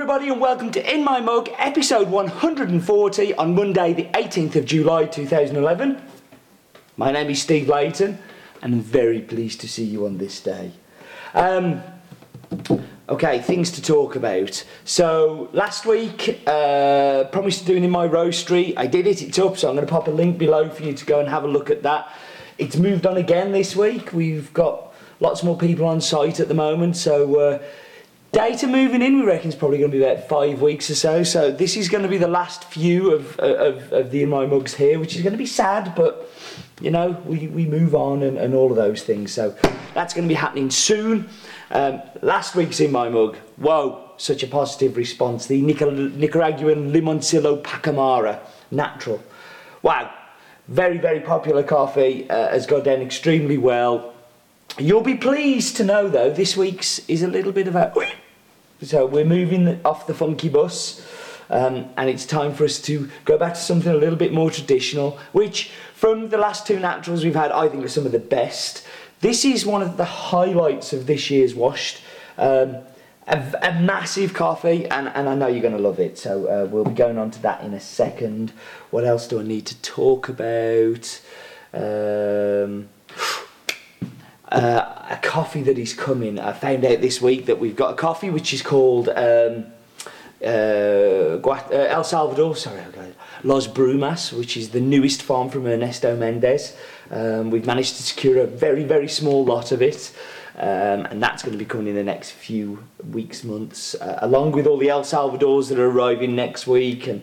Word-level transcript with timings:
everybody, 0.00 0.30
and 0.30 0.40
welcome 0.40 0.70
to 0.70 0.94
In 0.94 1.04
My 1.04 1.20
Mug, 1.20 1.50
episode 1.58 2.08
140 2.08 3.34
on 3.34 3.54
Monday, 3.54 3.92
the 3.92 4.04
18th 4.04 4.56
of 4.56 4.64
July 4.64 5.04
2011. 5.04 6.00
My 6.96 7.12
name 7.12 7.28
is 7.28 7.42
Steve 7.42 7.68
Leighton, 7.68 8.18
and 8.62 8.74
I'm 8.76 8.80
very 8.80 9.20
pleased 9.20 9.60
to 9.60 9.68
see 9.68 9.84
you 9.84 10.06
on 10.06 10.16
this 10.16 10.40
day. 10.40 10.72
Um, 11.34 11.82
okay, 13.10 13.40
things 13.40 13.70
to 13.72 13.82
talk 13.82 14.16
about. 14.16 14.64
So, 14.86 15.50
last 15.52 15.84
week, 15.84 16.44
uh, 16.46 17.24
promised 17.24 17.60
to 17.60 17.66
do 17.66 17.76
it 17.76 17.84
in 17.84 17.90
my 17.90 18.08
roastery. 18.08 18.72
I 18.78 18.86
did 18.86 19.06
it, 19.06 19.20
it's 19.20 19.38
up, 19.38 19.58
so 19.58 19.68
I'm 19.68 19.74
going 19.74 19.86
to 19.86 19.92
pop 19.92 20.08
a 20.08 20.10
link 20.10 20.38
below 20.38 20.70
for 20.70 20.82
you 20.82 20.94
to 20.94 21.04
go 21.04 21.20
and 21.20 21.28
have 21.28 21.44
a 21.44 21.48
look 21.48 21.68
at 21.68 21.82
that. 21.82 22.10
It's 22.56 22.76
moved 22.76 23.04
on 23.04 23.18
again 23.18 23.52
this 23.52 23.76
week. 23.76 24.14
We've 24.14 24.50
got 24.54 24.94
lots 25.20 25.42
more 25.42 25.58
people 25.58 25.84
on 25.84 26.00
site 26.00 26.40
at 26.40 26.48
the 26.48 26.54
moment, 26.54 26.96
so. 26.96 27.38
Uh, 27.38 27.58
Data 28.32 28.68
moving 28.68 29.02
in, 29.02 29.18
we 29.18 29.26
reckon, 29.26 29.48
is 29.48 29.56
probably 29.56 29.78
going 29.78 29.90
to 29.90 29.96
be 29.96 30.04
about 30.04 30.28
five 30.28 30.62
weeks 30.62 30.88
or 30.88 30.94
so. 30.94 31.24
So 31.24 31.50
this 31.50 31.76
is 31.76 31.88
going 31.88 32.04
to 32.04 32.08
be 32.08 32.16
the 32.16 32.28
last 32.28 32.64
few 32.64 33.12
of, 33.12 33.36
of, 33.40 33.92
of 33.92 34.10
the 34.12 34.22
In 34.22 34.28
My 34.28 34.46
Mugs 34.46 34.74
here, 34.74 35.00
which 35.00 35.16
is 35.16 35.22
going 35.22 35.32
to 35.32 35.38
be 35.38 35.46
sad, 35.46 35.94
but 35.96 36.30
you 36.80 36.92
know, 36.92 37.10
we, 37.26 37.48
we 37.48 37.66
move 37.66 37.94
on 37.94 38.22
and, 38.22 38.38
and 38.38 38.54
all 38.54 38.70
of 38.70 38.76
those 38.76 39.02
things. 39.02 39.32
So 39.32 39.56
that's 39.94 40.14
going 40.14 40.26
to 40.26 40.28
be 40.28 40.34
happening 40.34 40.70
soon. 40.70 41.28
Um, 41.72 42.02
last 42.22 42.54
week's 42.54 42.78
In 42.78 42.92
My 42.92 43.08
Mug, 43.08 43.36
whoa, 43.56 44.12
such 44.16 44.44
a 44.44 44.46
positive 44.46 44.96
response. 44.96 45.46
The 45.46 45.60
Nicar 45.60 46.14
Nicaraguan 46.16 46.92
Limoncillo 46.92 47.60
Pacamara, 47.62 48.38
natural. 48.70 49.20
Wow, 49.82 50.14
very, 50.68 50.98
very 50.98 51.20
popular 51.20 51.64
coffee, 51.64 52.30
uh, 52.30 52.50
has 52.50 52.64
gone 52.64 52.84
down 52.84 53.00
extremely 53.00 53.58
well. 53.58 54.14
You'll 54.78 55.02
be 55.02 55.16
pleased 55.16 55.76
to 55.78 55.84
know, 55.84 56.08
though, 56.08 56.30
this 56.30 56.56
week's 56.56 57.00
is 57.08 57.22
a 57.22 57.28
little 57.28 57.50
bit 57.50 57.66
of 57.66 57.74
a 57.74 57.92
so 58.82 59.06
we're 59.06 59.24
moving 59.24 59.80
off 59.84 60.06
the 60.06 60.14
funky 60.14 60.48
bus. 60.48 61.06
Um, 61.50 61.90
and 61.96 62.08
it's 62.08 62.24
time 62.26 62.54
for 62.54 62.64
us 62.64 62.80
to 62.82 63.10
go 63.24 63.36
back 63.36 63.54
to 63.54 63.60
something 63.60 63.90
a 63.90 63.96
little 63.96 64.16
bit 64.16 64.32
more 64.32 64.52
traditional, 64.52 65.18
which 65.32 65.72
from 65.94 66.28
the 66.28 66.38
last 66.38 66.64
two 66.64 66.78
naturals 66.78 67.24
we've 67.24 67.34
had, 67.34 67.50
I 67.50 67.68
think 67.68 67.84
are 67.84 67.88
some 67.88 68.06
of 68.06 68.12
the 68.12 68.20
best. 68.20 68.86
This 69.20 69.44
is 69.44 69.66
one 69.66 69.82
of 69.82 69.96
the 69.96 70.04
highlights 70.04 70.92
of 70.92 71.06
this 71.06 71.28
year's 71.28 71.54
washed. 71.54 72.02
Um, 72.38 72.76
a, 73.26 73.58
a, 73.62 73.80
massive 73.80 74.32
coffee, 74.32 74.86
and, 74.86 75.08
and 75.08 75.28
I 75.28 75.34
know 75.34 75.46
you're 75.46 75.60
going 75.60 75.76
to 75.76 75.82
love 75.82 76.00
it. 76.00 76.18
So 76.18 76.46
uh, 76.46 76.66
we'll 76.66 76.84
be 76.84 76.94
going 76.94 77.18
on 77.18 77.30
to 77.32 77.42
that 77.42 77.62
in 77.62 77.74
a 77.74 77.80
second. 77.80 78.52
What 78.90 79.04
else 79.04 79.28
do 79.28 79.40
I 79.40 79.42
need 79.42 79.66
to 79.66 79.80
talk 79.82 80.28
about? 80.28 81.20
Um, 81.72 82.88
uh, 84.50 85.06
a 85.10 85.18
coffee 85.22 85.62
that 85.62 85.78
is 85.78 85.94
coming. 85.94 86.38
I 86.38 86.52
found 86.52 86.84
out 86.84 87.00
this 87.00 87.20
week 87.20 87.46
that 87.46 87.58
we've 87.58 87.76
got 87.76 87.92
a 87.92 87.96
coffee 87.96 88.30
which 88.30 88.52
is 88.52 88.62
called 88.62 89.08
um, 89.08 89.66
uh, 90.42 91.36
uh, 91.36 91.70
El 91.70 92.04
Salvador, 92.04 92.56
sorry, 92.56 92.82
Los 93.44 93.66
Brumas, 93.66 94.32
which 94.32 94.56
is 94.56 94.70
the 94.70 94.80
newest 94.80 95.22
farm 95.22 95.50
from 95.50 95.66
Ernesto 95.66 96.16
Mendez. 96.16 96.76
Um, 97.10 97.50
we've 97.50 97.66
managed 97.66 97.96
to 97.96 98.02
secure 98.02 98.42
a 98.42 98.46
very, 98.46 98.84
very 98.84 99.08
small 99.08 99.44
lot 99.44 99.72
of 99.72 99.82
it. 99.82 100.12
Um, 100.56 101.06
and 101.06 101.22
that's 101.22 101.42
going 101.42 101.52
to 101.52 101.58
be 101.58 101.64
coming 101.64 101.88
in 101.88 101.94
the 101.94 102.02
next 102.02 102.32
few 102.32 102.84
weeks, 103.10 103.44
months, 103.44 103.94
uh, 103.94 104.18
along 104.22 104.52
with 104.52 104.66
all 104.66 104.76
the 104.76 104.88
El 104.88 105.04
Salvadors 105.04 105.68
that 105.68 105.78
are 105.78 105.88
arriving 105.88 106.34
next 106.34 106.66
week. 106.66 107.06
And 107.06 107.22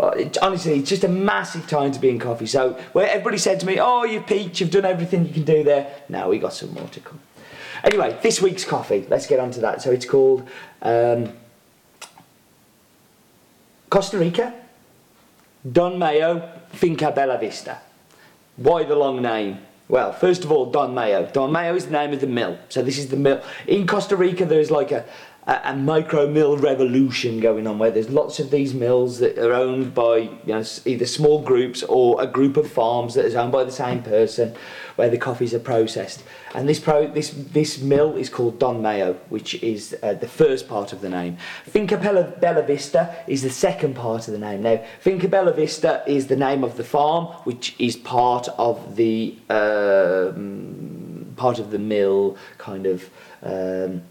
uh, 0.00 0.08
it, 0.08 0.38
honestly, 0.40 0.78
it's 0.78 0.88
just 0.88 1.04
a 1.04 1.08
massive 1.08 1.68
time 1.68 1.92
to 1.92 1.98
be 1.98 2.08
in 2.08 2.18
coffee. 2.18 2.46
So, 2.46 2.72
where 2.92 3.08
everybody 3.08 3.38
said 3.38 3.60
to 3.60 3.66
me, 3.66 3.78
"Oh, 3.80 4.04
you've 4.04 4.30
you've 4.30 4.70
done 4.70 4.84
everything 4.84 5.26
you 5.26 5.32
can 5.32 5.44
do 5.44 5.64
there," 5.64 5.92
now 6.08 6.28
we 6.28 6.38
got 6.38 6.54
some 6.54 6.72
more 6.72 6.88
to 6.88 7.00
come. 7.00 7.20
Anyway, 7.84 8.18
this 8.22 8.40
week's 8.40 8.64
coffee. 8.64 9.06
Let's 9.08 9.26
get 9.26 9.38
on 9.38 9.50
to 9.52 9.60
that. 9.60 9.82
So 9.82 9.90
it's 9.90 10.06
called 10.06 10.48
um, 10.82 11.32
Costa 13.90 14.18
Rica 14.18 14.54
Don 15.70 15.98
Mayo 15.98 16.50
Finca 16.72 17.10
Bella 17.10 17.38
Vista. 17.38 17.78
Why 18.56 18.84
the 18.84 18.96
long 18.96 19.22
name? 19.22 19.58
Well, 19.88 20.12
first 20.12 20.44
of 20.44 20.52
all, 20.52 20.70
Don 20.70 20.94
Mayo. 20.94 21.26
Don 21.32 21.50
Mayo 21.50 21.74
is 21.74 21.86
the 21.86 21.92
name 21.92 22.12
of 22.12 22.20
the 22.20 22.26
mill. 22.26 22.58
So 22.68 22.82
this 22.82 22.98
is 22.98 23.08
the 23.08 23.16
mill. 23.16 23.42
In 23.66 23.86
Costa 23.86 24.16
Rica, 24.16 24.44
there's 24.44 24.70
like 24.70 24.92
a, 24.92 25.04
a, 25.48 25.74
micro 25.74 26.26
mill 26.26 26.58
revolution 26.58 27.40
going 27.40 27.66
on 27.66 27.78
where 27.78 27.90
there's 27.90 28.10
lots 28.10 28.38
of 28.38 28.50
these 28.50 28.74
mills 28.74 29.18
that 29.18 29.38
are 29.38 29.54
owned 29.54 29.94
by 29.94 30.16
you 30.18 30.38
know, 30.44 30.62
either 30.84 31.06
small 31.06 31.40
groups 31.40 31.82
or 31.84 32.20
a 32.20 32.26
group 32.26 32.58
of 32.58 32.70
farms 32.70 33.14
that 33.14 33.24
is 33.24 33.34
owned 33.34 33.50
by 33.50 33.64
the 33.64 33.72
same 33.72 34.02
person 34.02 34.54
where 34.96 35.08
the 35.08 35.16
coffees 35.16 35.54
are 35.54 35.58
processed. 35.58 36.22
And 36.54 36.68
this 36.68 36.78
pro, 36.78 37.06
this 37.06 37.30
this 37.30 37.80
mill 37.80 38.16
is 38.16 38.28
called 38.28 38.58
Don 38.58 38.82
Mayo, 38.82 39.14
which 39.30 39.54
is 39.62 39.96
uh, 40.02 40.14
the 40.14 40.28
first 40.28 40.68
part 40.68 40.92
of 40.92 41.00
the 41.00 41.08
name. 41.08 41.38
Finca 41.64 41.96
Bella, 41.96 42.24
Bella 42.24 42.62
Vista 42.62 43.16
is 43.26 43.42
the 43.42 43.50
second 43.50 43.94
part 43.94 44.28
of 44.28 44.32
the 44.32 44.38
name. 44.38 44.62
Now, 44.62 44.82
Finca 45.00 45.28
Bella 45.28 45.54
Vista 45.54 46.02
is 46.06 46.26
the 46.26 46.36
name 46.36 46.62
of 46.62 46.76
the 46.76 46.84
farm, 46.84 47.26
which 47.44 47.74
is 47.78 47.96
part 47.96 48.48
of 48.58 48.96
the 48.96 49.34
um, 49.48 51.32
part 51.36 51.58
of 51.58 51.70
the 51.70 51.78
mill, 51.78 52.36
kind 52.58 52.86
of. 52.86 53.08
Um, 53.42 54.02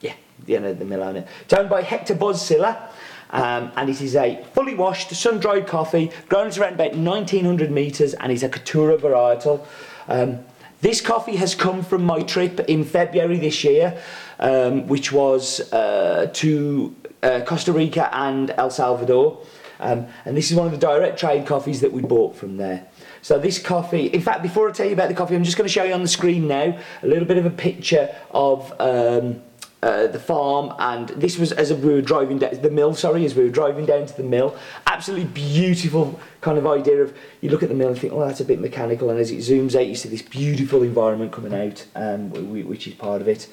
yeah, 0.00 0.14
you 0.46 0.60
know, 0.60 0.74
the 0.74 0.84
mill 0.84 1.02
owner. 1.02 1.26
It's 1.42 1.54
owned 1.54 1.70
by 1.70 1.82
Hector 1.82 2.14
Bonilla. 2.14 2.90
Um, 3.30 3.72
and 3.76 3.90
it 3.90 4.00
is 4.00 4.14
a 4.14 4.44
fully 4.52 4.74
washed, 4.74 5.10
sun-dried 5.10 5.66
coffee, 5.66 6.12
grown 6.28 6.46
at 6.46 6.58
around 6.58 6.74
about 6.74 6.94
1900 6.94 7.70
metres, 7.72 8.14
and 8.14 8.30
is 8.30 8.44
a 8.44 8.48
Caturra 8.48 8.98
varietal. 8.98 9.66
Um, 10.06 10.44
this 10.80 11.00
coffee 11.00 11.36
has 11.36 11.54
come 11.54 11.82
from 11.82 12.04
my 12.04 12.22
trip 12.22 12.60
in 12.60 12.84
February 12.84 13.38
this 13.38 13.64
year, 13.64 14.00
um, 14.38 14.86
which 14.86 15.10
was 15.10 15.72
uh, 15.72 16.30
to 16.34 16.94
uh, 17.22 17.40
Costa 17.46 17.72
Rica 17.72 18.14
and 18.14 18.50
El 18.50 18.70
Salvador. 18.70 19.44
Um, 19.80 20.06
and 20.24 20.36
this 20.36 20.50
is 20.50 20.56
one 20.56 20.66
of 20.66 20.72
the 20.72 20.78
direct 20.78 21.18
trade 21.18 21.46
coffees 21.46 21.80
that 21.80 21.92
we 21.92 22.02
bought 22.02 22.36
from 22.36 22.56
there. 22.56 22.86
So 23.22 23.38
this 23.38 23.58
coffee, 23.58 24.06
in 24.06 24.20
fact, 24.20 24.42
before 24.42 24.68
I 24.68 24.72
tell 24.72 24.86
you 24.86 24.92
about 24.92 25.08
the 25.08 25.14
coffee, 25.14 25.34
I'm 25.34 25.44
just 25.44 25.56
going 25.56 25.66
to 25.66 25.72
show 25.72 25.84
you 25.84 25.92
on 25.92 26.02
the 26.02 26.08
screen 26.08 26.46
now 26.46 26.78
a 27.02 27.06
little 27.06 27.26
bit 27.26 27.38
of 27.38 27.46
a 27.46 27.50
picture 27.50 28.14
of 28.30 28.72
um, 28.80 29.42
uh, 29.86 30.06
the 30.08 30.18
farm 30.18 30.74
and 30.80 31.10
this 31.10 31.38
was 31.38 31.52
as 31.52 31.72
we 31.72 31.94
were 31.94 32.02
driving 32.02 32.38
down 32.38 32.60
the 32.60 32.70
mill 32.70 32.92
sorry 32.92 33.24
as 33.24 33.36
we 33.36 33.44
were 33.44 33.50
driving 33.50 33.86
down 33.86 34.04
to 34.04 34.16
the 34.16 34.22
mill. 34.22 34.56
Absolutely 34.86 35.26
beautiful 35.26 36.18
kind 36.40 36.58
of 36.58 36.66
idea 36.66 36.96
of 36.96 37.16
you 37.40 37.50
look 37.50 37.62
at 37.62 37.68
the 37.68 37.74
mill 37.74 37.88
and 37.88 37.98
think 37.98 38.12
oh 38.12 38.26
that's 38.26 38.40
a 38.40 38.44
bit 38.44 38.60
mechanical 38.60 39.10
and 39.10 39.20
as 39.20 39.30
it 39.30 39.38
zooms 39.38 39.76
out 39.76 39.86
you 39.86 39.94
see 39.94 40.08
this 40.08 40.22
beautiful 40.22 40.82
environment 40.82 41.30
coming 41.30 41.54
out 41.54 41.86
um, 41.94 42.30
which 42.50 42.88
is 42.88 42.94
part 42.94 43.20
of 43.20 43.28
it. 43.28 43.46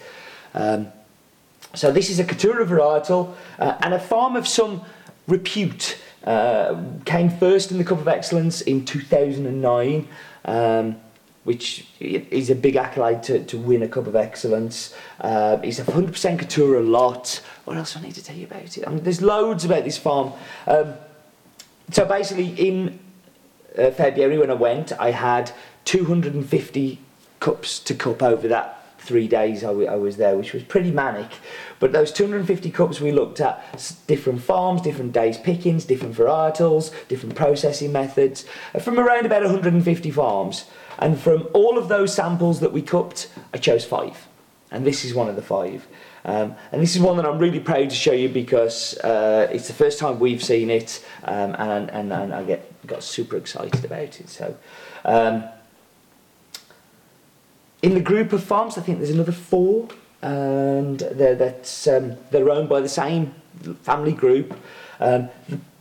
Um, 0.56 0.88
so 1.76 1.92
this 1.92 2.10
is 2.10 2.20
a 2.20 2.24
Caturra 2.24 2.66
varietal 2.66 3.36
uh, 3.60 3.78
and 3.82 3.94
a 3.94 4.00
farm 4.00 4.36
of 4.36 4.48
some 4.48 4.82
repute 5.28 6.00
uh, 6.24 6.82
came 7.06 7.30
first 7.30 7.72
in 7.72 7.78
the 7.78 7.84
Cup 7.84 8.00
of 8.00 8.08
Excellence 8.08 8.62
in 8.62 8.86
2009 8.86 10.08
um, 10.46 10.96
which 11.44 11.86
is 12.00 12.50
a 12.50 12.56
big 12.56 12.76
accolade 12.76 13.22
to, 13.24 13.44
to 13.46 13.58
win 13.58 13.84
a 13.84 13.88
Cup 13.88 14.08
of 14.08 14.16
Excellence. 14.16 14.96
Uh, 15.20 15.58
he's 15.58 15.80
a 15.80 15.84
100% 15.84 16.40
Caturra 16.40 16.88
lot. 16.88 17.42
What 17.66 17.78
else 17.78 17.94
do 17.94 18.00
I 18.00 18.04
need 18.04 18.16
to 18.16 18.24
tell 18.24 18.36
you 18.36 18.46
about 18.46 18.78
it? 18.78 18.88
I 18.88 18.90
mean, 18.90 19.04
there's 19.04 19.22
loads 19.22 19.66
about 19.66 19.84
this 19.84 19.98
farm. 19.98 20.32
Um, 20.68 20.94
so 21.92 22.06
basically, 22.06 22.48
in 22.48 23.00
uh, 23.78 23.92
February 23.92 24.38
when 24.38 24.50
I 24.50 24.56
went, 24.56 24.94
I 24.94 25.12
had 25.12 25.52
250 25.86 27.00
cups 27.40 27.80
to 27.80 27.94
cup 27.94 28.24
over 28.24 28.48
that 28.48 28.83
three 29.04 29.28
days 29.28 29.64
I, 29.64 29.72
I 29.72 29.96
was 29.96 30.18
there, 30.18 30.38
which 30.38 30.54
was 30.54 30.64
pretty 30.64 30.92
manic. 30.92 31.30
But 31.80 31.92
those 31.92 32.12
250 32.12 32.72
cups 32.72 33.02
we 33.02 33.12
looked 33.12 33.42
at 33.42 33.62
different 34.08 34.42
farms, 34.42 34.82
different 34.82 35.12
days 35.12 35.38
pickings, 35.38 35.86
different 35.86 36.16
varietals, 36.16 36.92
different 37.08 37.36
processing 37.36 37.92
methods, 37.92 38.46
uh, 38.74 38.80
from 38.80 39.00
around 39.00 39.26
about 39.26 39.44
150 39.44 40.12
farms. 40.12 40.66
And 41.00 41.20
from 41.20 41.48
all 41.54 41.78
of 41.78 41.90
those 41.90 42.14
samples 42.14 42.60
that 42.62 42.72
we 42.72 42.82
cupped, 42.82 43.30
I 43.54 43.58
chose 43.58 43.84
five. 43.84 44.28
And 44.72 44.86
this 44.86 45.04
is 45.04 45.14
one 45.14 45.28
of 45.28 45.36
the 45.36 45.42
five. 45.42 45.88
Um, 46.26 46.56
and 46.72 46.82
this 46.82 46.96
is 46.96 47.02
one 47.02 47.18
that 47.18 47.26
I'm 47.26 47.38
really 47.38 47.60
proud 47.60 47.90
to 47.90 47.96
show 47.96 48.14
you 48.14 48.30
because 48.30 48.98
uh, 49.00 49.50
it's 49.52 49.68
the 49.68 49.74
first 49.74 50.00
time 50.00 50.20
we've 50.20 50.44
seen 50.44 50.70
it 50.70 51.06
um, 51.26 51.54
and, 51.60 51.92
and, 51.92 52.14
and 52.14 52.34
I 52.34 52.44
get, 52.44 52.88
got 52.88 53.04
super 53.04 53.36
excited 53.36 53.84
about 53.84 54.20
it. 54.22 54.30
So, 54.30 54.56
um, 55.04 55.44
in 57.84 57.94
the 57.94 58.00
group 58.00 58.32
of 58.34 58.42
farms, 58.42 58.78
I 58.78 58.82
think 58.82 58.98
there's 58.98 59.12
another 59.12 59.34
four, 59.34 59.90
and 60.22 61.00
they're, 61.00 61.36
that's, 61.36 61.86
um, 61.86 62.18
they're 62.32 62.50
owned 62.50 62.70
by 62.70 62.80
the 62.80 62.90
same 62.90 63.36
family 63.82 64.14
group. 64.14 64.58
Um, 65.00 65.30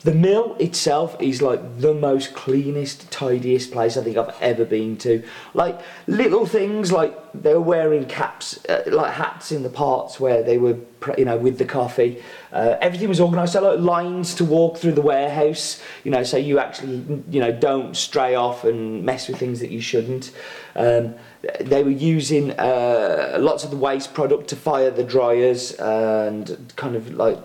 the 0.02 0.14
mill 0.14 0.56
itself 0.58 1.16
is 1.20 1.40
like 1.40 1.78
the 1.78 1.94
most 1.94 2.34
cleanest, 2.34 3.10
tidiest 3.12 3.70
place 3.70 3.96
I 3.96 4.02
think 4.02 4.16
I've 4.16 4.34
ever 4.40 4.64
been 4.64 4.96
to. 4.98 5.22
Like 5.54 5.80
little 6.08 6.44
things 6.44 6.90
like 6.90 7.16
they 7.32 7.54
were 7.54 7.60
wearing 7.60 8.06
caps, 8.06 8.64
uh, 8.66 8.82
like 8.88 9.14
hats 9.14 9.52
in 9.52 9.62
the 9.62 9.70
parts 9.70 10.18
where 10.18 10.42
they 10.42 10.58
were, 10.58 10.76
you 11.16 11.24
know, 11.24 11.36
with 11.36 11.58
the 11.58 11.64
coffee. 11.64 12.20
Uh, 12.52 12.76
everything 12.80 13.08
was 13.08 13.20
organised. 13.20 13.52
So 13.52 13.62
like 13.62 13.78
lines 13.78 14.34
to 14.36 14.44
walk 14.44 14.78
through 14.78 14.92
the 14.92 15.02
warehouse, 15.02 15.80
you 16.02 16.10
know, 16.10 16.24
so 16.24 16.36
you 16.36 16.58
actually, 16.58 17.22
you 17.30 17.38
know, 17.38 17.52
don't 17.52 17.96
stray 17.96 18.34
off 18.34 18.64
and 18.64 19.04
mess 19.04 19.28
with 19.28 19.38
things 19.38 19.60
that 19.60 19.70
you 19.70 19.80
shouldn't. 19.80 20.32
Um, 20.74 21.14
they 21.60 21.84
were 21.84 21.90
using 21.90 22.50
uh, 22.58 23.36
lots 23.38 23.62
of 23.62 23.70
the 23.70 23.76
waste 23.76 24.14
product 24.14 24.48
to 24.48 24.56
fire 24.56 24.90
the 24.90 25.04
dryers 25.04 25.72
and 25.74 26.72
kind 26.74 26.96
of 26.96 27.14
like 27.14 27.38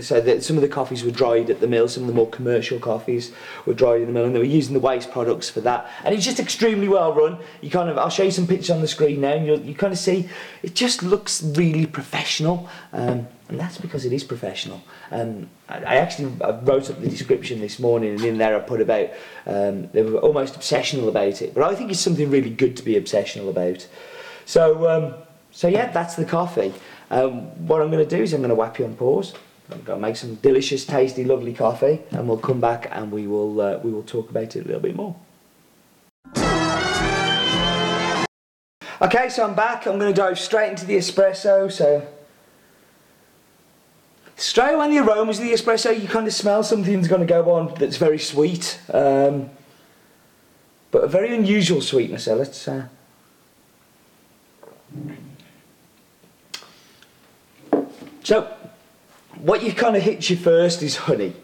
so 0.00 0.20
that 0.20 0.42
some 0.42 0.56
of 0.56 0.62
the 0.62 0.68
coffees 0.68 1.04
were 1.04 1.10
dried 1.10 1.50
at 1.50 1.60
the 1.60 1.66
mill, 1.66 1.86
some 1.86 2.04
of 2.04 2.06
the 2.06 2.14
more 2.14 2.28
commercial 2.30 2.78
coffees 2.78 3.32
were 3.66 3.74
dried 3.74 4.00
in 4.00 4.06
the 4.06 4.12
mill, 4.12 4.24
and 4.24 4.34
they 4.34 4.38
were 4.38 4.44
using 4.44 4.72
the 4.72 4.80
waste 4.80 5.10
products 5.10 5.50
for 5.50 5.60
that. 5.60 5.90
And 6.04 6.14
it's 6.14 6.24
just 6.24 6.40
extremely 6.40 6.88
well 6.88 7.12
run. 7.12 7.38
You 7.60 7.68
kind 7.68 7.90
of, 7.90 7.98
I'll 7.98 8.08
show 8.08 8.22
you 8.22 8.30
some 8.30 8.46
pictures 8.46 8.70
on 8.70 8.80
the 8.80 8.88
screen 8.88 9.20
now, 9.20 9.32
and 9.32 9.66
you 9.66 9.74
kind 9.74 9.92
of 9.92 9.98
see 9.98 10.28
it 10.62 10.74
just 10.74 11.02
looks 11.02 11.42
really 11.42 11.84
professional, 11.84 12.68
um, 12.92 13.26
and 13.48 13.60
that's 13.60 13.76
because 13.76 14.06
it 14.06 14.12
is 14.12 14.24
professional. 14.24 14.82
Um, 15.10 15.50
I, 15.68 15.78
I 15.78 15.94
actually 15.96 16.32
I 16.42 16.52
wrote 16.60 16.88
up 16.88 17.00
the 17.00 17.08
description 17.08 17.60
this 17.60 17.78
morning, 17.78 18.12
and 18.12 18.24
in 18.24 18.38
there 18.38 18.56
I 18.56 18.60
put 18.60 18.80
about 18.80 19.10
um, 19.46 19.88
they 19.88 20.02
were 20.02 20.18
almost 20.18 20.54
obsessional 20.54 21.08
about 21.08 21.42
it, 21.42 21.52
but 21.54 21.64
I 21.64 21.74
think 21.74 21.90
it's 21.90 22.00
something 22.00 22.30
really 22.30 22.50
good 22.50 22.78
to 22.78 22.82
be 22.82 22.94
obsessional 22.94 23.50
about. 23.50 23.86
So, 24.46 24.88
um, 24.88 25.14
so 25.50 25.68
yeah, 25.68 25.92
that's 25.92 26.14
the 26.14 26.24
coffee. 26.24 26.72
Um, 27.10 27.66
what 27.66 27.82
I'm 27.82 27.90
going 27.90 28.06
to 28.06 28.16
do 28.16 28.22
is 28.22 28.32
I'm 28.32 28.40
going 28.40 28.48
to 28.48 28.54
whap 28.54 28.78
you 28.78 28.86
on 28.86 28.94
pause. 28.96 29.34
I'm 29.72 29.82
going 29.82 30.00
to 30.00 30.06
make 30.06 30.16
some 30.16 30.34
delicious, 30.36 30.84
tasty, 30.84 31.24
lovely 31.24 31.54
coffee, 31.54 32.00
and 32.10 32.28
we'll 32.28 32.38
come 32.38 32.60
back 32.60 32.88
and 32.90 33.10
we 33.10 33.26
will 33.26 33.60
uh, 33.60 33.78
we 33.78 33.90
will 33.90 34.02
talk 34.02 34.30
about 34.30 34.54
it 34.56 34.64
a 34.64 34.64
little 34.64 34.80
bit 34.80 34.94
more. 34.94 35.16
Okay, 39.00 39.28
so 39.30 39.44
I'm 39.44 39.54
back. 39.54 39.86
I'm 39.86 39.98
going 39.98 40.14
to 40.14 40.16
dive 40.20 40.38
straight 40.38 40.70
into 40.70 40.86
the 40.86 40.96
espresso. 40.96 41.72
So 41.72 42.06
straight 44.36 44.74
away, 44.74 44.90
the 44.90 44.98
aromas 44.98 45.38
of 45.38 45.44
the 45.44 45.52
espresso, 45.52 46.00
you 46.00 46.06
kind 46.06 46.26
of 46.26 46.34
smell 46.34 46.62
something's 46.62 47.08
going 47.08 47.20
to 47.20 47.26
go 47.26 47.50
on 47.50 47.74
that's 47.74 47.96
very 47.96 48.18
sweet, 48.18 48.78
um, 48.92 49.50
but 50.90 51.04
a 51.04 51.08
very 51.08 51.34
unusual 51.34 51.80
sweetness. 51.80 52.24
So 52.24 52.36
let's. 52.36 52.68
Uh, 52.68 52.86
so 58.22 58.54
what 59.42 59.62
you 59.62 59.72
kind 59.72 59.96
of 59.96 60.02
hits 60.02 60.30
you 60.30 60.36
first 60.36 60.82
is 60.82 60.96
honey. 60.96 61.34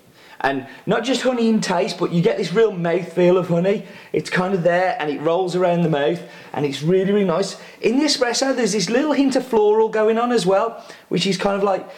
And 0.40 0.68
not 0.86 1.02
just 1.02 1.22
honey 1.22 1.48
in 1.48 1.60
taste, 1.60 1.98
but 1.98 2.12
you 2.12 2.22
get 2.22 2.38
this 2.38 2.52
real 2.52 2.70
mouth 2.70 3.12
feel 3.12 3.36
of 3.36 3.48
honey. 3.48 3.84
It's 4.12 4.30
kind 4.30 4.54
of 4.54 4.62
there 4.62 4.96
and 5.00 5.10
it 5.10 5.20
rolls 5.20 5.56
around 5.56 5.82
the 5.82 5.88
mouth 5.88 6.22
and 6.52 6.64
it's 6.64 6.80
really, 6.80 7.10
really 7.10 7.26
nice. 7.26 7.60
In 7.80 7.98
the 7.98 8.04
espresso, 8.04 8.54
there's 8.54 8.72
this 8.72 8.88
little 8.88 9.12
hint 9.12 9.34
of 9.34 9.44
floral 9.44 9.88
going 9.88 10.16
on 10.16 10.30
as 10.30 10.46
well, 10.46 10.84
which 11.08 11.26
is 11.26 11.36
kind 11.36 11.56
of 11.56 11.64
like 11.64 11.88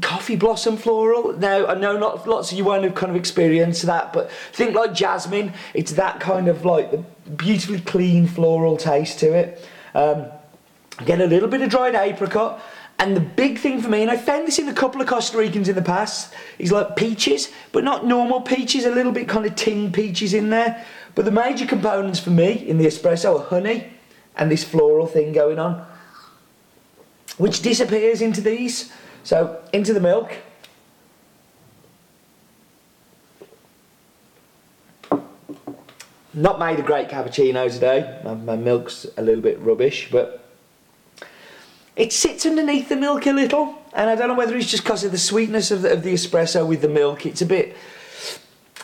coffee 0.00 0.36
blossom 0.36 0.78
floral. 0.78 1.34
Now, 1.34 1.66
I 1.66 1.74
know 1.74 1.98
not 1.98 2.26
lots 2.26 2.50
of 2.50 2.56
you 2.56 2.64
won't 2.64 2.84
have 2.84 2.94
kind 2.94 3.10
of 3.10 3.16
experienced 3.16 3.82
that, 3.82 4.14
but 4.14 4.30
think 4.52 4.74
like 4.74 4.94
jasmine. 4.94 5.52
It's 5.74 5.92
that 5.92 6.20
kind 6.20 6.48
of 6.48 6.64
like 6.64 6.90
beautifully 7.36 7.80
clean 7.80 8.26
floral 8.26 8.78
taste 8.78 9.18
to 9.18 9.34
it. 9.34 9.68
Um, 9.94 10.28
get 11.04 11.20
a 11.20 11.26
little 11.26 11.48
bit 11.48 11.60
of 11.60 11.68
dried 11.68 11.94
apricot 11.94 12.62
and 12.98 13.16
the 13.16 13.20
big 13.20 13.58
thing 13.58 13.82
for 13.82 13.88
me, 13.88 14.02
and 14.02 14.10
I 14.10 14.16
found 14.16 14.46
this 14.46 14.58
in 14.58 14.68
a 14.68 14.74
couple 14.74 15.00
of 15.00 15.08
Costa 15.08 15.36
Ricans 15.36 15.68
in 15.68 15.74
the 15.74 15.82
past, 15.82 16.32
is 16.58 16.70
like 16.70 16.96
peaches, 16.96 17.50
but 17.72 17.84
not 17.84 18.06
normal 18.06 18.40
peaches, 18.40 18.84
a 18.84 18.90
little 18.90 19.12
bit 19.12 19.28
kind 19.28 19.44
of 19.44 19.56
tin 19.56 19.90
peaches 19.90 20.32
in 20.32 20.50
there. 20.50 20.84
But 21.14 21.24
the 21.24 21.30
major 21.30 21.66
components 21.66 22.20
for 22.20 22.30
me 22.30 22.52
in 22.52 22.78
the 22.78 22.86
espresso 22.86 23.40
are 23.40 23.44
honey 23.44 23.90
and 24.36 24.50
this 24.50 24.64
floral 24.64 25.06
thing 25.06 25.32
going 25.32 25.58
on, 25.58 25.86
which 27.36 27.62
disappears 27.62 28.20
into 28.20 28.40
these. 28.40 28.92
So 29.24 29.62
into 29.72 29.92
the 29.92 30.00
milk. 30.00 30.36
Not 36.32 36.58
made 36.58 36.78
a 36.78 36.82
great 36.82 37.08
cappuccino 37.08 37.72
today. 37.72 38.20
My, 38.24 38.34
my 38.34 38.56
milk's 38.56 39.06
a 39.16 39.22
little 39.22 39.40
bit 39.40 39.58
rubbish, 39.60 40.08
but 40.10 40.43
it 41.96 42.12
sits 42.12 42.44
underneath 42.44 42.88
the 42.88 42.96
milk 42.96 43.26
a 43.26 43.32
little, 43.32 43.74
and 43.92 44.10
I 44.10 44.16
don't 44.16 44.28
know 44.28 44.34
whether 44.34 44.56
it's 44.56 44.70
just 44.70 44.82
because 44.82 45.04
of 45.04 45.12
the 45.12 45.18
sweetness 45.18 45.70
of 45.70 45.82
the, 45.82 45.92
of 45.92 46.02
the 46.02 46.12
espresso 46.12 46.66
with 46.66 46.82
the 46.82 46.88
milk. 46.88 47.26
It's 47.26 47.42
a 47.42 47.46
bit, 47.46 47.76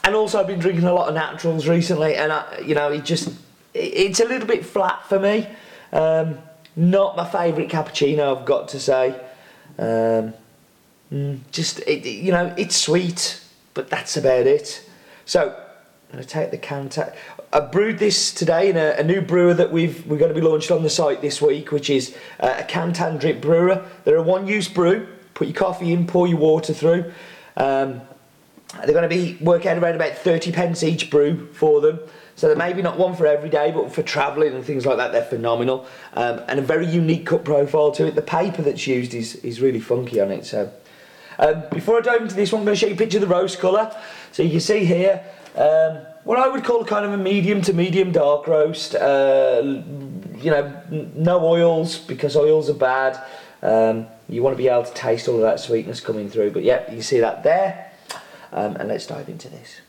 and 0.05 0.15
also 0.15 0.39
I've 0.39 0.47
been 0.47 0.61
drinking 0.61 0.85
a 0.85 0.93
lot 0.93 1.09
of 1.09 1.15
naturals 1.15 1.67
recently, 1.67 2.15
and 2.15 2.33
I, 2.33 2.61
you 2.61 2.75
know, 2.75 2.91
it 2.93 3.05
just 3.05 3.33
it's 3.75 4.21
a 4.21 4.25
little 4.25 4.47
bit 4.47 4.65
flat 4.65 5.09
for 5.09 5.19
me. 5.19 5.49
Um, 5.93 6.39
not 6.77 7.17
my 7.17 7.29
favourite 7.29 7.69
cappuccino, 7.69 8.39
I've 8.39 8.47
got 8.47 8.69
to 8.69 8.81
say. 8.81 9.09
Um, 9.79 10.35
mm, 11.13 11.39
just 11.51 11.81
it, 11.81 12.07
you 12.07 12.33
know, 12.33 12.55
it's 12.57 12.77
sweet, 12.77 13.43
but 13.75 13.91
that's 13.91 14.17
about 14.17 14.47
it. 14.47 14.89
So 15.25 15.57
I'm 16.13 16.19
to 16.19 16.25
take 16.25 16.51
the 16.51 16.59
Kantan. 16.59 17.15
I 17.53 17.59
brewed 17.59 17.99
this 17.99 18.33
today 18.33 18.71
in 18.71 18.77
a, 18.77 18.95
a, 18.99 19.03
new 19.03 19.21
brewer 19.21 19.55
that 19.55 19.73
we've 19.73 20.07
we're 20.07 20.19
going 20.19 20.33
to 20.33 20.41
be 20.41 20.47
launched 20.47 20.71
on 20.71 20.85
the 20.85 20.91
site 20.91 21.21
this 21.21 21.43
week, 21.43 21.73
which 21.73 21.91
is 21.91 22.17
uh, 22.39 22.59
a 22.61 22.63
Kantan 22.63 23.19
drip 23.19 23.41
brewer. 23.41 23.85
They're 24.05 24.17
a 24.17 24.23
one-use 24.23 24.69
brew. 24.69 25.09
Put 25.35 25.49
your 25.49 25.57
coffee 25.57 25.93
in, 25.93 26.07
pour 26.07 26.29
your 26.29 26.39
water 26.39 26.73
through. 26.73 27.13
Um, 27.57 28.03
they're 28.85 28.95
going 28.95 29.03
to 29.03 29.09
be 29.09 29.37
work 29.43 29.67
out 29.67 29.79
around 29.79 29.97
about 29.97 30.17
30 30.17 30.53
pence 30.53 30.85
each 30.85 31.11
brew 31.11 31.53
for 31.53 31.81
them. 31.81 31.99
So 32.37 32.47
they're 32.47 32.57
maybe 32.57 32.83
not 32.83 32.99
one 32.99 33.17
for 33.17 33.27
every 33.27 33.51
day, 33.51 33.73
but 33.73 33.93
for 33.93 34.05
travelling 34.05 34.55
and 34.55 34.65
things 34.65 34.87
like 34.87 34.99
that, 34.99 35.11
they're 35.11 35.25
phenomenal. 35.25 35.87
Um, 36.15 36.41
and 36.47 36.61
a 36.61 36.63
very 36.63 36.87
unique 36.87 37.27
cup 37.27 37.45
profile 37.45 37.91
to 37.93 38.07
it. 38.07 38.15
The 38.15 38.23
paper 38.23 38.63
that's 38.63 38.87
used 38.87 39.13
is, 39.13 39.35
is 39.37 39.61
really 39.61 39.81
funky 39.81 40.21
on 40.21 40.31
it. 40.31 40.47
So 40.47 40.73
um, 41.41 41.65
before 41.73 41.99
I 41.99 42.01
dive 42.01 42.23
into 42.23 42.37
this 42.37 42.53
one, 42.53 42.61
I'm 42.61 42.65
going 42.67 42.77
to 42.77 42.81
show 42.81 42.87
you 42.87 42.95
a 42.95 42.97
picture 42.97 43.19
of 43.19 43.23
the 43.23 43.27
roast 43.35 43.59
colour. 43.59 43.95
So 44.31 44.45
you 44.45 44.51
can 44.51 44.61
see 44.61 44.85
here, 44.85 45.25
um, 45.57 46.07
what 46.25 46.39
I 46.39 46.49
would 46.49 46.65
call 46.65 46.85
kind 46.85 47.05
of 47.05 47.13
a 47.13 47.17
medium 47.17 47.63
to 47.63 47.73
medium 47.73 48.13
dark 48.13 48.47
roast. 48.47 48.95
Uh, 48.95 49.83
you 50.37 50.51
know, 50.51 50.83
no 51.15 51.45
oils 51.45 51.99
because 51.99 52.37
oils 52.37 52.71
are 52.71 52.75
bad. 52.75 53.21
Um, 53.63 54.07
you 54.29 54.43
want 54.43 54.57
to 54.57 54.63
be 54.63 54.69
able 54.69 54.85
to 54.85 54.95
taste 54.95 55.29
all 55.29 55.37
of 55.37 55.43
that 55.43 55.61
sweetness 55.61 56.01
coming 56.01 56.31
through. 56.31 56.53
But 56.53 56.63
yeah, 56.63 56.91
you 56.91 57.03
see 57.03 57.21
that 57.21 57.43
there. 57.43 57.93
Um, 58.53 58.77
and 58.77 58.89
let's 58.89 59.07
dive 59.07 59.29
into 59.29 59.49
this. 59.49 59.81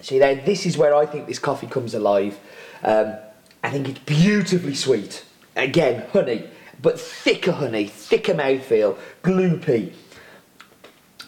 See 0.00 0.18
there, 0.18 0.36
this 0.36 0.64
is 0.64 0.78
where 0.78 0.94
I 0.94 1.06
think 1.06 1.26
this 1.26 1.38
coffee 1.38 1.66
comes 1.66 1.94
alive. 1.94 2.38
Um, 2.82 3.16
I 3.62 3.70
think 3.70 3.88
it's 3.88 3.98
beautifully 4.00 4.74
sweet. 4.74 5.24
Again, 5.56 6.06
honey, 6.12 6.48
but 6.80 6.98
thicker 6.98 7.52
honey, 7.52 7.86
thicker 7.86 8.34
mouthfeel, 8.34 8.96
gloopy. 9.22 9.92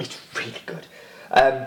It's 0.00 0.19
really 0.35 0.62
good. 0.66 0.87
Um, 1.30 1.66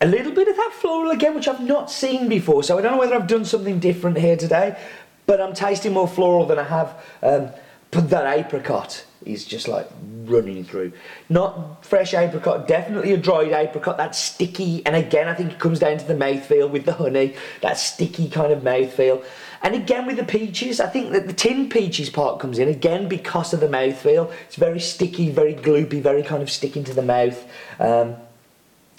a 0.00 0.06
little 0.06 0.32
bit 0.32 0.48
of 0.48 0.56
that 0.56 0.72
floral 0.74 1.10
again, 1.10 1.34
which 1.34 1.48
I've 1.48 1.60
not 1.60 1.90
seen 1.90 2.28
before. 2.28 2.62
So 2.62 2.78
I 2.78 2.82
don't 2.82 2.92
know 2.92 2.98
whether 2.98 3.14
I've 3.14 3.26
done 3.26 3.44
something 3.44 3.78
different 3.78 4.18
here 4.18 4.36
today, 4.36 4.78
but 5.26 5.40
I'm 5.40 5.54
tasting 5.54 5.92
more 5.92 6.08
floral 6.08 6.46
than 6.46 6.58
I 6.58 6.64
have. 6.64 7.04
Um, 7.22 7.50
but 7.90 8.10
that 8.10 8.38
apricot 8.38 9.04
is 9.24 9.44
just 9.44 9.68
like 9.68 9.88
running 10.24 10.64
through. 10.64 10.92
Not 11.28 11.84
fresh 11.84 12.14
apricot, 12.14 12.68
definitely 12.68 13.12
a 13.12 13.16
dried 13.16 13.52
apricot. 13.52 13.96
That's 13.96 14.18
sticky, 14.18 14.84
and 14.86 14.94
again, 14.94 15.28
I 15.28 15.34
think 15.34 15.52
it 15.52 15.58
comes 15.58 15.78
down 15.78 15.98
to 15.98 16.06
the 16.06 16.14
mouthfeel 16.14 16.70
with 16.70 16.84
the 16.84 16.92
honey. 16.92 17.34
That 17.62 17.78
sticky 17.78 18.28
kind 18.28 18.52
of 18.52 18.62
mouthfeel. 18.62 19.24
And 19.60 19.74
again 19.74 20.06
with 20.06 20.16
the 20.16 20.24
peaches, 20.24 20.80
I 20.80 20.86
think 20.86 21.12
that 21.12 21.26
the 21.26 21.32
tin 21.32 21.68
peaches 21.68 22.10
part 22.10 22.38
comes 22.38 22.58
in 22.58 22.68
again 22.68 23.08
because 23.08 23.52
of 23.52 23.60
the 23.60 23.66
mouthfeel. 23.66 24.32
It's 24.46 24.56
very 24.56 24.80
sticky, 24.80 25.30
very 25.30 25.54
gloopy, 25.54 26.00
very 26.00 26.22
kind 26.22 26.42
of 26.42 26.50
sticking 26.50 26.84
to 26.84 26.94
the 26.94 27.02
mouth. 27.02 27.44
Um, 27.80 28.16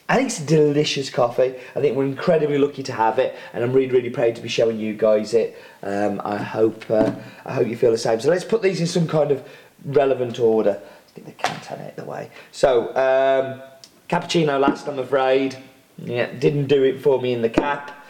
I 0.10 0.16
think 0.16 0.30
it's 0.30 0.40
a 0.40 0.46
delicious 0.46 1.12
coffee. 1.12 1.54
I 1.76 1.82
think 1.82 1.96
we're 1.96 2.06
incredibly 2.06 2.58
lucky 2.58 2.82
to 2.82 2.94
have 2.94 3.20
it, 3.20 3.36
and 3.54 3.64
I'm 3.64 3.72
really, 3.72 3.92
really 3.92 4.10
proud 4.10 4.36
to 4.38 4.42
be 4.42 4.50
showing 4.50 4.80
you 4.80 4.96
guys 4.96 5.36
it. 5.36 5.56
Um, 5.84 6.20
I 6.26 6.38
hope 6.38 6.90
uh, 6.90 7.12
I 7.46 7.54
hope 7.54 7.68
you 7.68 7.78
feel 7.78 7.92
the 7.92 7.98
same. 7.98 8.20
So 8.20 8.30
let's 8.32 8.44
put 8.44 8.64
these 8.64 8.82
in 8.82 8.88
some 8.88 9.08
kind 9.08 9.30
of 9.30 9.48
relevant 9.86 10.40
order. 10.40 10.82
I 11.16 11.20
the 11.20 11.32
Kantan 11.34 11.86
out 11.86 11.96
the 11.96 12.06
way. 12.06 12.32
So 12.52 12.88
um, 12.96 13.62
cappuccino 14.10 14.60
last, 14.60 14.88
I'm 14.88 14.98
afraid. 14.98 15.56
Yeah, 16.00 16.32
didn't 16.34 16.68
do 16.68 16.84
it 16.84 17.02
for 17.02 17.22
me 17.22 17.34
in 17.34 17.44
the 17.44 17.50
cap. 17.50 18.04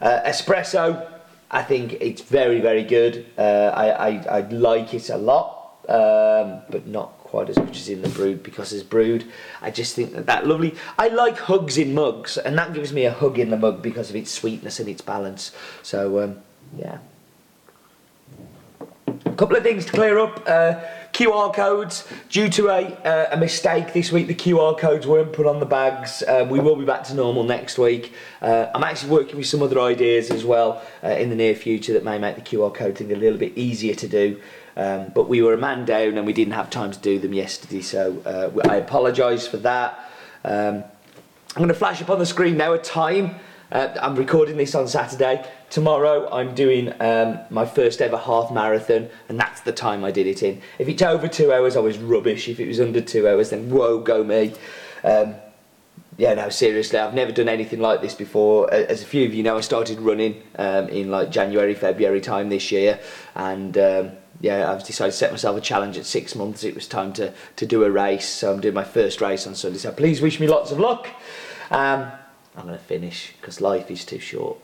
Uh, 0.00 0.20
espresso, 0.26 1.06
I 1.50 1.62
think 1.62 1.92
it's 2.00 2.22
very, 2.22 2.60
very 2.60 2.82
good. 2.82 3.26
Uh, 3.38 3.70
I, 3.74 4.08
I, 4.08 4.38
I 4.38 4.40
like 4.48 4.92
it 4.92 5.08
a 5.10 5.18
lot, 5.18 5.76
um, 5.88 6.62
but 6.70 6.86
not 6.86 7.23
quite 7.34 7.50
as 7.50 7.58
much 7.58 7.76
as 7.78 7.88
in 7.88 8.00
the 8.00 8.08
brewed 8.10 8.44
because 8.44 8.72
as 8.72 8.84
brewed, 8.84 9.24
I 9.60 9.72
just 9.72 9.96
think 9.96 10.12
that 10.12 10.26
that 10.26 10.46
lovely. 10.46 10.76
I 10.96 11.08
like 11.08 11.36
hugs 11.36 11.76
in 11.76 11.92
mugs, 11.92 12.38
and 12.38 12.56
that 12.56 12.72
gives 12.72 12.92
me 12.92 13.06
a 13.06 13.12
hug 13.12 13.40
in 13.40 13.50
the 13.50 13.56
mug 13.56 13.82
because 13.82 14.08
of 14.08 14.14
its 14.14 14.30
sweetness 14.30 14.78
and 14.78 14.88
its 14.88 15.02
balance. 15.02 15.50
So 15.82 16.22
um, 16.22 16.36
yeah. 16.78 16.98
A 19.26 19.36
couple 19.36 19.56
of 19.56 19.64
things 19.64 19.84
to 19.86 19.90
clear 19.90 20.20
up. 20.20 20.44
Uh, 20.46 20.80
QR 21.12 21.54
codes. 21.54 22.06
Due 22.28 22.48
to 22.50 22.68
a, 22.68 22.86
uh, 23.04 23.28
a 23.32 23.36
mistake 23.36 23.92
this 23.92 24.10
week, 24.10 24.26
the 24.26 24.34
QR 24.34 24.76
codes 24.76 25.06
weren't 25.06 25.32
put 25.32 25.46
on 25.46 25.60
the 25.60 25.66
bags. 25.66 26.22
Uh, 26.22 26.46
we 26.50 26.58
will 26.58 26.74
be 26.74 26.84
back 26.84 27.04
to 27.04 27.14
normal 27.14 27.44
next 27.44 27.78
week. 27.78 28.12
Uh, 28.42 28.66
I'm 28.74 28.82
actually 28.82 29.12
working 29.12 29.36
with 29.36 29.46
some 29.46 29.62
other 29.62 29.80
ideas 29.80 30.30
as 30.30 30.44
well 30.44 30.82
uh, 31.04 31.08
in 31.08 31.30
the 31.30 31.36
near 31.36 31.54
future 31.54 31.92
that 31.92 32.02
may 32.02 32.18
make 32.18 32.34
the 32.34 32.42
QR 32.42 32.74
code 32.74 32.98
thing 32.98 33.12
a 33.12 33.16
little 33.16 33.38
bit 33.38 33.56
easier 33.56 33.94
to 33.94 34.08
do. 34.08 34.40
Um, 34.76 35.12
but 35.14 35.28
we 35.28 35.42
were 35.42 35.54
a 35.54 35.58
man 35.58 35.84
down 35.84 36.18
and 36.18 36.26
we 36.26 36.32
didn't 36.32 36.54
have 36.54 36.68
time 36.70 36.90
to 36.92 36.98
do 36.98 37.18
them 37.18 37.32
yesterday, 37.32 37.80
so 37.80 38.20
uh, 38.26 38.68
I 38.68 38.76
apologise 38.76 39.46
for 39.46 39.58
that. 39.58 40.10
Um, 40.44 40.84
I'm 41.54 41.58
going 41.58 41.68
to 41.68 41.74
flash 41.74 42.02
up 42.02 42.10
on 42.10 42.18
the 42.18 42.26
screen 42.26 42.56
now 42.56 42.72
a 42.72 42.78
time 42.78 43.36
Uh, 43.72 43.92
I'm 44.00 44.14
recording 44.14 44.56
this 44.56 44.74
on 44.74 44.86
Saturday. 44.86 45.44
Tomorrow 45.70 46.28
I'm 46.30 46.54
doing 46.54 46.92
um, 47.00 47.40
my 47.50 47.66
first 47.66 48.00
ever 48.00 48.16
half 48.16 48.52
marathon, 48.52 49.08
and 49.28 49.40
that's 49.40 49.62
the 49.62 49.72
time 49.72 50.04
I 50.04 50.12
did 50.12 50.26
it 50.26 50.42
in. 50.42 50.60
If 50.78 50.88
it's 50.88 51.02
over 51.02 51.26
two 51.26 51.52
hours, 51.52 51.76
I 51.76 51.80
was 51.80 51.98
rubbish. 51.98 52.48
If 52.48 52.60
it 52.60 52.68
was 52.68 52.78
under 52.78 53.00
two 53.00 53.26
hours, 53.26 53.50
then 53.50 53.70
whoa, 53.70 53.98
go 53.98 54.22
me. 54.22 54.52
Um, 55.02 55.34
yeah, 56.16 56.34
no, 56.34 56.50
seriously, 56.50 56.98
I've 57.00 57.14
never 57.14 57.32
done 57.32 57.48
anything 57.48 57.80
like 57.80 58.00
this 58.00 58.14
before. 58.14 58.72
As 58.72 59.02
a 59.02 59.06
few 59.06 59.26
of 59.26 59.34
you 59.34 59.42
know, 59.42 59.56
I 59.58 59.62
started 59.62 59.98
running 59.98 60.42
um, 60.56 60.88
in 60.88 61.10
like 61.10 61.30
January, 61.30 61.74
February 61.74 62.20
time 62.20 62.50
this 62.50 62.70
year, 62.70 63.00
and 63.34 63.76
um, 63.76 64.12
yeah, 64.40 64.70
I've 64.70 64.84
decided 64.84 65.12
to 65.12 65.16
set 65.16 65.30
myself 65.30 65.56
a 65.56 65.60
challenge 65.60 65.96
at 65.96 66.06
six 66.06 66.34
months. 66.34 66.64
It 66.64 66.74
was 66.74 66.86
time 66.86 67.12
to, 67.14 67.32
to 67.56 67.66
do 67.66 67.84
a 67.84 67.90
race, 67.90 68.28
so 68.28 68.52
I'm 68.52 68.60
doing 68.60 68.74
my 68.74 68.84
first 68.84 69.20
race 69.20 69.46
on 69.46 69.54
Sunday. 69.54 69.78
So 69.78 69.92
please 69.92 70.20
wish 70.20 70.40
me 70.40 70.46
lots 70.46 70.70
of 70.70 70.78
luck. 70.78 71.08
Um, 71.70 72.10
I'm 72.56 72.66
going 72.66 72.78
to 72.78 72.84
finish 72.84 73.32
because 73.40 73.60
life 73.60 73.90
is 73.90 74.04
too 74.04 74.18
short. 74.18 74.58